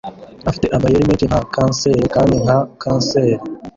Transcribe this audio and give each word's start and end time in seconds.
ifite 0.49 0.67
amayeri 0.75 1.27
nka 1.29 1.41
kanseri 1.55 2.03
kandi 2.15 2.35
nka 2.43 2.59
kanseri 2.81 3.35